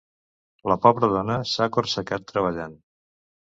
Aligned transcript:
La 0.71 0.77
pobra 0.85 1.09
dona 1.11 1.35
s'ha 1.51 1.67
corsecat 1.77 2.27
treballant. 2.33 2.75